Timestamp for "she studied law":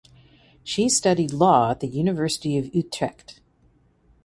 0.63-1.69